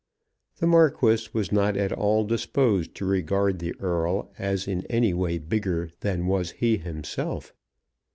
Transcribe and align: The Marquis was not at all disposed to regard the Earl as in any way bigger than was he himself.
The 0.57 0.65
Marquis 0.65 1.29
was 1.31 1.51
not 1.51 1.77
at 1.77 1.91
all 1.93 2.23
disposed 2.25 2.95
to 2.95 3.05
regard 3.05 3.59
the 3.59 3.75
Earl 3.79 4.31
as 4.39 4.67
in 4.67 4.83
any 4.87 5.13
way 5.13 5.37
bigger 5.37 5.91
than 5.99 6.25
was 6.25 6.49
he 6.53 6.77
himself. 6.77 7.53